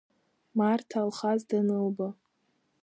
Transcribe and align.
Марҭа 0.57 0.97
Алхас 1.03 1.41
данылба… 1.49 2.07